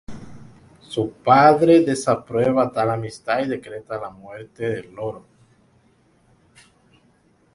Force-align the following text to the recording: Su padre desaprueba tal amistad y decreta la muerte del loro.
Su 0.79 1.11
padre 1.23 1.81
desaprueba 1.81 2.71
tal 2.71 2.89
amistad 2.89 3.41
y 3.41 3.47
decreta 3.49 3.99
la 4.01 4.09
muerte 4.09 4.67
del 4.67 4.95
loro. 4.95 5.23